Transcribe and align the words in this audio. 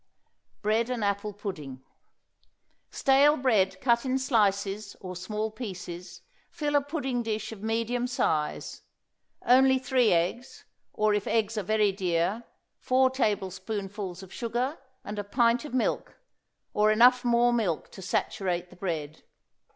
BREAD 0.63 0.89
AND 0.89 1.03
APPLE 1.03 1.33
PUDDING. 1.33 1.83
Stale 2.89 3.37
bread 3.37 3.79
cut 3.81 4.03
in 4.03 4.17
slices 4.17 4.95
or 4.99 5.15
small 5.15 5.51
pieces, 5.51 6.21
fill 6.49 6.75
a 6.75 6.81
pudding 6.81 7.21
dish 7.21 7.51
of 7.51 7.61
medium 7.61 8.07
size, 8.07 8.81
only 9.45 9.77
three 9.77 10.11
eggs, 10.11 10.65
or 10.91 11.13
if 11.13 11.27
eggs 11.27 11.55
are 11.55 11.61
very 11.61 11.91
dear, 11.91 12.45
four 12.79 13.11
tablespoonfuls 13.11 14.23
of 14.23 14.33
sugar, 14.33 14.79
and 15.05 15.19
a 15.19 15.23
pint 15.23 15.65
of 15.65 15.73
milk, 15.75 16.17
or 16.73 16.91
enough 16.91 17.23
more 17.23 17.53
milk 17.53 17.91
to 17.91 18.01
saturate 18.01 18.71
the 18.71 18.75
bread. 18.75 19.21